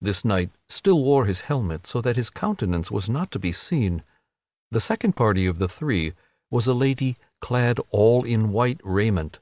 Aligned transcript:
This 0.00 0.24
knight 0.24 0.52
still 0.68 1.02
wore 1.02 1.24
his 1.26 1.40
helmet, 1.40 1.88
so 1.88 2.00
that 2.00 2.14
his 2.14 2.30
countenance 2.30 2.88
was 2.88 3.08
not 3.08 3.32
to 3.32 3.38
be 3.40 3.50
seen. 3.50 4.04
The 4.70 4.80
second 4.80 5.16
party 5.16 5.44
of 5.44 5.58
the 5.58 5.66
three 5.66 6.12
was 6.52 6.68
a 6.68 6.72
lady 6.72 7.16
clad 7.40 7.80
all 7.90 8.22
in 8.24 8.52
white 8.52 8.80
raiment. 8.84 9.40